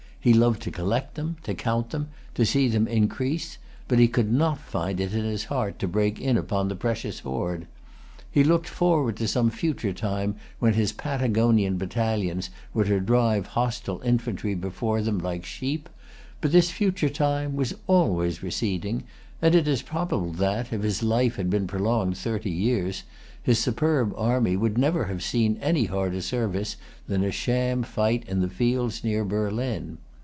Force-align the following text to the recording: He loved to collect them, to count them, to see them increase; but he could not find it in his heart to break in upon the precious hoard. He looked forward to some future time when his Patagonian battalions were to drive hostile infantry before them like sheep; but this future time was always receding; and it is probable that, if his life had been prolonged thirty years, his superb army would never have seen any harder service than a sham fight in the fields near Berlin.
He 0.23 0.33
loved 0.35 0.61
to 0.61 0.71
collect 0.71 1.15
them, 1.15 1.37
to 1.41 1.55
count 1.55 1.89
them, 1.89 2.09
to 2.35 2.45
see 2.45 2.67
them 2.67 2.87
increase; 2.87 3.57
but 3.87 3.97
he 3.97 4.07
could 4.07 4.31
not 4.31 4.59
find 4.59 4.99
it 4.99 5.15
in 5.15 5.25
his 5.25 5.45
heart 5.45 5.79
to 5.79 5.87
break 5.87 6.21
in 6.21 6.37
upon 6.37 6.67
the 6.67 6.75
precious 6.75 7.21
hoard. 7.21 7.65
He 8.31 8.43
looked 8.43 8.67
forward 8.69 9.17
to 9.17 9.27
some 9.27 9.49
future 9.49 9.93
time 9.93 10.35
when 10.59 10.73
his 10.75 10.91
Patagonian 10.91 11.79
battalions 11.79 12.51
were 12.71 12.85
to 12.85 12.99
drive 12.99 13.47
hostile 13.57 13.99
infantry 14.05 14.53
before 14.53 15.01
them 15.01 15.17
like 15.17 15.43
sheep; 15.43 15.89
but 16.39 16.51
this 16.51 16.69
future 16.69 17.09
time 17.09 17.55
was 17.55 17.73
always 17.87 18.43
receding; 18.43 19.01
and 19.41 19.55
it 19.55 19.67
is 19.67 19.81
probable 19.81 20.33
that, 20.33 20.71
if 20.71 20.83
his 20.83 21.01
life 21.01 21.37
had 21.37 21.49
been 21.49 21.65
prolonged 21.65 22.15
thirty 22.15 22.51
years, 22.51 23.05
his 23.41 23.57
superb 23.57 24.13
army 24.15 24.55
would 24.55 24.77
never 24.77 25.05
have 25.05 25.23
seen 25.23 25.57
any 25.63 25.85
harder 25.85 26.21
service 26.21 26.75
than 27.07 27.23
a 27.23 27.31
sham 27.31 27.81
fight 27.81 28.23
in 28.27 28.39
the 28.41 28.47
fields 28.49 29.03
near 29.03 29.25
Berlin. 29.25 29.97